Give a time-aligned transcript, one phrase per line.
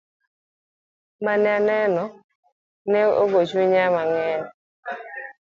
[1.23, 2.03] Mane aneno
[2.91, 4.43] ne ogo chunya mang'eny.